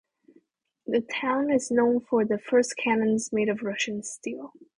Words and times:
The 0.87 1.01
town 1.01 1.51
is 1.51 1.65
also 1.69 1.75
known 1.75 1.99
for 1.99 2.25
the 2.25 2.39
first 2.39 2.75
cannons 2.75 3.31
made 3.31 3.49
of 3.49 3.61
Russian 3.61 4.01
steel. 4.01 4.51